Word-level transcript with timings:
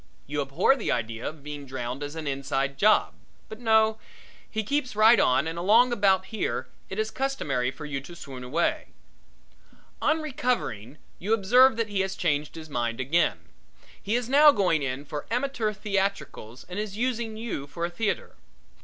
You 0.25 0.41
abhor 0.41 0.75
the 0.75 0.91
idea 0.91 1.29
of 1.29 1.43
being 1.43 1.67
drowned 1.67 2.01
as 2.01 2.15
an 2.15 2.25
inside 2.25 2.75
job. 2.79 3.13
But 3.49 3.59
no, 3.59 3.99
he 4.49 4.63
keeps 4.63 4.95
right 4.95 5.19
on 5.19 5.47
and 5.47 5.59
along 5.59 5.93
about 5.93 6.25
here 6.33 6.67
it 6.89 6.97
is 6.97 7.11
customary 7.11 7.69
for 7.69 7.85
you 7.85 8.01
to 8.01 8.15
swoon 8.15 8.43
away. 8.43 8.93
On 10.01 10.19
recovering, 10.19 10.97
you 11.19 11.35
observe 11.35 11.77
that 11.77 11.89
he 11.89 11.99
has 11.99 12.15
changed 12.15 12.55
his 12.55 12.67
mind 12.67 12.99
again. 12.99 13.41
He 14.01 14.15
is 14.15 14.27
now 14.27 14.51
going 14.51 14.81
in 14.81 15.05
for 15.05 15.27
amateur 15.29 15.71
theatricals 15.71 16.65
and 16.67 16.79
is 16.79 16.97
using 16.97 17.37
you 17.37 17.67
for 17.67 17.85
a 17.85 17.91
theatre. 17.91 18.35